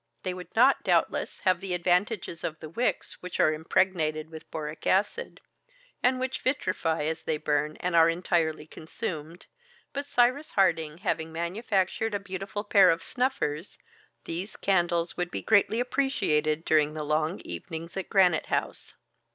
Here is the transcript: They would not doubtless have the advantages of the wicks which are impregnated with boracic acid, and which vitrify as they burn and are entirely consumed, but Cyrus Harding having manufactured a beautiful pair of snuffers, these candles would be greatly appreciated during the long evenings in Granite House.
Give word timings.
They 0.23 0.33
would 0.33 0.55
not 0.55 0.83
doubtless 0.83 1.41
have 1.41 1.59
the 1.59 1.75
advantages 1.75 2.43
of 2.43 2.59
the 2.59 2.69
wicks 2.69 3.21
which 3.21 3.39
are 3.39 3.53
impregnated 3.53 4.31
with 4.31 4.49
boracic 4.49 4.87
acid, 4.87 5.41
and 6.01 6.19
which 6.19 6.41
vitrify 6.43 7.03
as 7.05 7.21
they 7.21 7.37
burn 7.37 7.77
and 7.81 7.95
are 7.95 8.09
entirely 8.09 8.65
consumed, 8.65 9.45
but 9.93 10.07
Cyrus 10.07 10.49
Harding 10.53 10.97
having 10.97 11.31
manufactured 11.31 12.15
a 12.15 12.19
beautiful 12.19 12.63
pair 12.63 12.89
of 12.89 13.03
snuffers, 13.03 13.77
these 14.25 14.55
candles 14.55 15.17
would 15.17 15.29
be 15.29 15.43
greatly 15.43 15.79
appreciated 15.79 16.65
during 16.65 16.95
the 16.95 17.03
long 17.03 17.39
evenings 17.41 17.95
in 17.95 18.05
Granite 18.09 18.47
House. 18.47 18.95